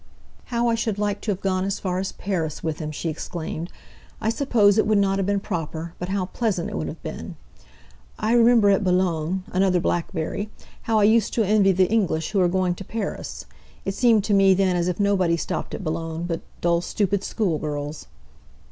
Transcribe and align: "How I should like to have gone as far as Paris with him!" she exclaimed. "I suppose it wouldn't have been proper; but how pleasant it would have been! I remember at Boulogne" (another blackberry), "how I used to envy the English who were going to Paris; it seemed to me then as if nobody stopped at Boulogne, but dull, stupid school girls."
"How 0.45 0.67
I 0.67 0.73
should 0.73 0.97
like 0.97 1.21
to 1.21 1.31
have 1.31 1.41
gone 1.41 1.63
as 1.63 1.77
far 1.79 1.99
as 1.99 2.11
Paris 2.11 2.63
with 2.63 2.79
him!" 2.79 2.89
she 2.89 3.07
exclaimed. 3.07 3.71
"I 4.19 4.31
suppose 4.31 4.79
it 4.79 4.87
wouldn't 4.87 5.05
have 5.05 5.27
been 5.27 5.39
proper; 5.39 5.93
but 5.99 6.09
how 6.09 6.25
pleasant 6.25 6.71
it 6.71 6.75
would 6.75 6.87
have 6.87 7.03
been! 7.03 7.35
I 8.17 8.33
remember 8.33 8.71
at 8.71 8.83
Boulogne" 8.83 9.43
(another 9.51 9.79
blackberry), 9.79 10.49
"how 10.89 10.97
I 10.97 11.03
used 11.03 11.35
to 11.35 11.45
envy 11.45 11.71
the 11.71 11.87
English 11.87 12.31
who 12.31 12.39
were 12.39 12.47
going 12.49 12.73
to 12.77 12.83
Paris; 12.83 13.45
it 13.85 13.93
seemed 13.93 14.23
to 14.23 14.33
me 14.33 14.55
then 14.55 14.75
as 14.75 14.87
if 14.87 14.99
nobody 14.99 15.37
stopped 15.37 15.75
at 15.75 15.83
Boulogne, 15.83 16.23
but 16.23 16.41
dull, 16.61 16.81
stupid 16.81 17.23
school 17.23 17.59
girls." 17.59 18.07